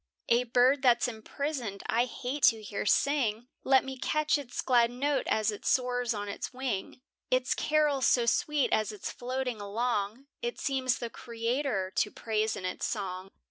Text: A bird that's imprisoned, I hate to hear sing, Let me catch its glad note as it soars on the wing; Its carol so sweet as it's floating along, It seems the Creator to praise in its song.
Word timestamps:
A 0.29 0.45
bird 0.45 0.81
that's 0.81 1.07
imprisoned, 1.07 1.83
I 1.85 2.05
hate 2.05 2.41
to 2.45 2.63
hear 2.63 2.87
sing, 2.87 3.49
Let 3.63 3.85
me 3.85 3.99
catch 3.99 4.35
its 4.39 4.59
glad 4.63 4.89
note 4.89 5.27
as 5.27 5.51
it 5.51 5.63
soars 5.63 6.11
on 6.15 6.25
the 6.25 6.41
wing; 6.51 7.01
Its 7.29 7.53
carol 7.53 8.01
so 8.01 8.25
sweet 8.25 8.73
as 8.73 8.91
it's 8.91 9.11
floating 9.11 9.61
along, 9.61 10.25
It 10.41 10.59
seems 10.59 10.97
the 10.97 11.11
Creator 11.11 11.91
to 11.97 12.09
praise 12.09 12.55
in 12.55 12.65
its 12.65 12.87
song. 12.87 13.29